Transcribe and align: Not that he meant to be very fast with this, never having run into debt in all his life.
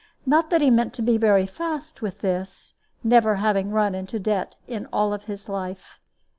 Not 0.25 0.49
that 0.49 0.61
he 0.61 0.71
meant 0.71 0.95
to 0.95 1.03
be 1.03 1.19
very 1.19 1.45
fast 1.45 2.01
with 2.01 2.21
this, 2.21 2.73
never 3.03 3.35
having 3.35 3.69
run 3.69 3.93
into 3.93 4.17
debt 4.17 4.55
in 4.67 4.87
all 4.91 5.15
his 5.15 5.47
life. 5.47 5.99